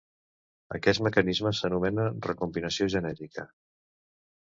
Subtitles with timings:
[0.77, 3.51] Aquest mecanisme s'anomena recombinació genètica.